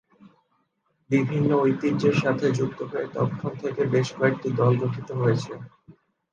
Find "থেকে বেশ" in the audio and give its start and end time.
3.61-4.07